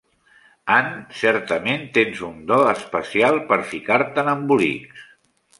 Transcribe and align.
Anne, 0.75 1.01
certament 1.17 1.83
tens 1.99 2.23
un 2.29 2.41
do 2.53 2.59
especial 2.71 3.39
per 3.53 3.61
ficar-te 3.75 4.25
en 4.27 4.37
embolics. 4.37 5.09